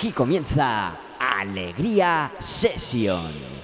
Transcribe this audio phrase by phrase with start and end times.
[0.00, 3.59] Aquí comienza Alegría Session.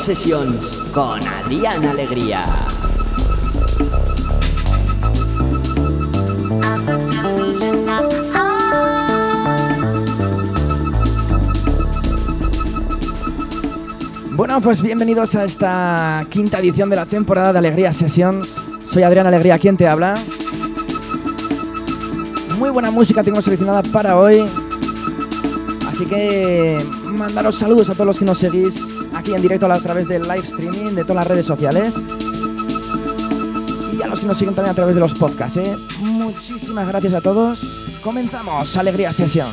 [0.00, 2.46] Sessions con Adrián Alegría.
[14.32, 18.40] Bueno, pues bienvenidos a esta quinta edición de la temporada de Alegría Sesión.
[18.86, 20.14] Soy Adrián Alegría, quien te habla.
[22.58, 24.46] Muy buena música tengo seleccionada para hoy.
[26.00, 26.78] Así que
[27.12, 28.82] mandaros saludos a todos los que nos seguís
[29.14, 32.02] aquí en directo a través del live streaming de todas las redes sociales.
[33.92, 35.58] Y a los que nos siguen también a través de los podcasts.
[35.58, 35.76] ¿eh?
[36.00, 37.58] Muchísimas gracias a todos.
[38.02, 39.50] Comenzamos, Alegría Sesión.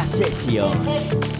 [0.00, 1.39] Alegría Session.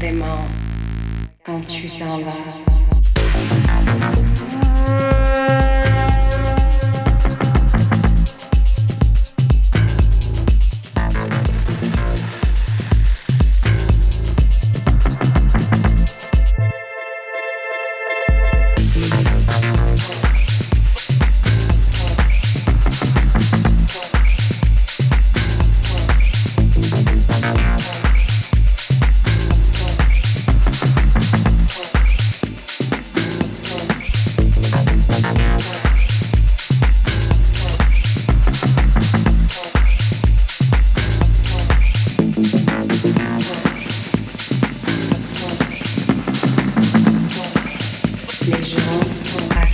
[0.00, 0.59] 的猫。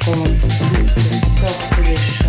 [0.07, 2.26] form of self-creation.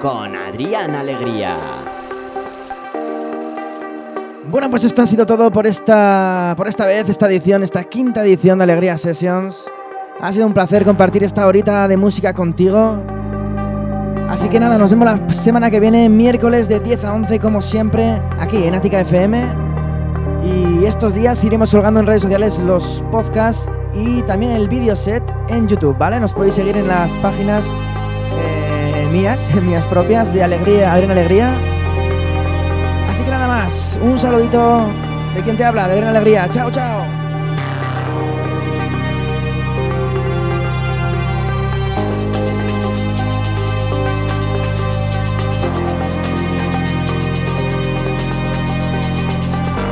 [0.00, 1.56] Con Adrián Alegría.
[4.48, 8.24] Bueno, pues esto ha sido todo por esta, por esta vez, esta edición, esta quinta
[8.24, 9.64] edición de Alegría Sessions.
[10.20, 13.02] Ha sido un placer compartir esta horita de música contigo.
[14.28, 17.60] Así que nada, nos vemos la semana que viene, miércoles de 10 a 11, como
[17.60, 19.52] siempre, aquí en Ática FM.
[20.44, 25.24] Y estos días iremos colgando en redes sociales los podcasts y también el video set
[25.48, 26.20] en YouTube, ¿vale?
[26.20, 27.68] Nos podéis seguir en las páginas
[29.14, 31.56] mías, mías propias, de alegría, Adriana Alegría.
[33.08, 34.88] Así que nada más, un saludito
[35.36, 36.50] de quien te habla, de Adriana Alegría.
[36.50, 37.06] Chao, chao.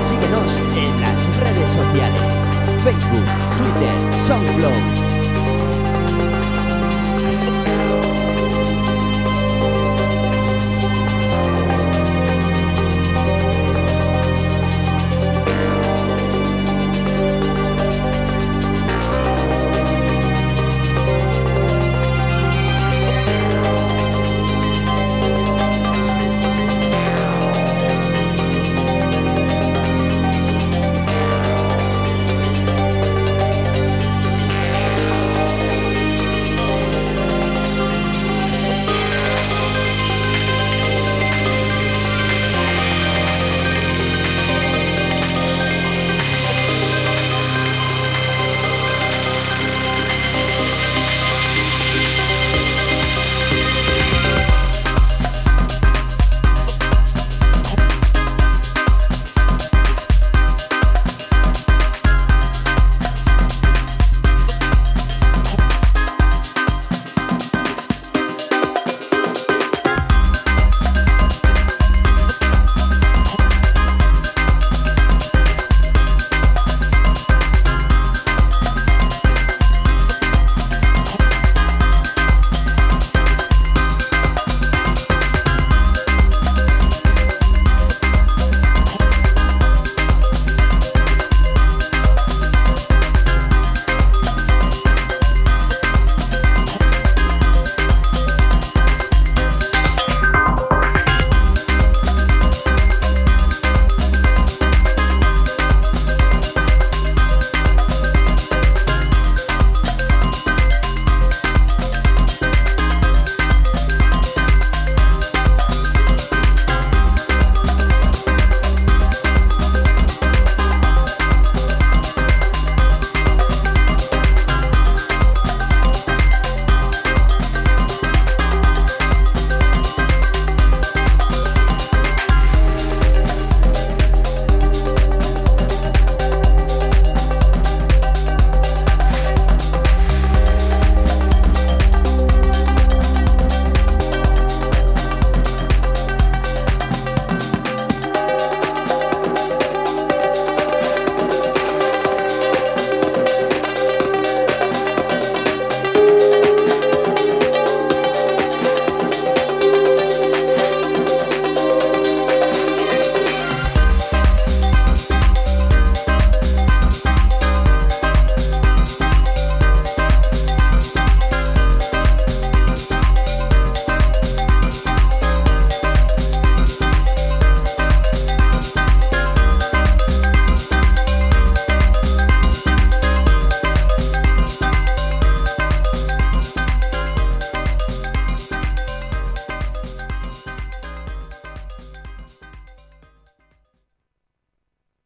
[0.09, 2.23] Síguenos en las redes sociales,
[2.83, 3.95] Facebook, Twitter,
[4.27, 5.03] SoundCloud.